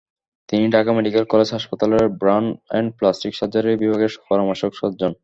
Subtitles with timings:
[0.49, 5.11] তিনি Dhaka medical college হাসপাতালের burn and plastic surgery বিভাগের পরামর্শক সার্জন।